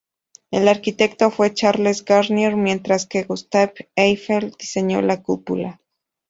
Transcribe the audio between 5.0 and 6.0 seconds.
la cúpula.